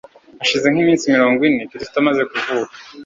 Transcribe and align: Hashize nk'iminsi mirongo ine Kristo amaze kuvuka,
Hashize 0.39 0.67
nk'iminsi 0.69 1.11
mirongo 1.15 1.39
ine 1.49 1.63
Kristo 1.69 1.95
amaze 2.01 2.21
kuvuka, 2.31 2.73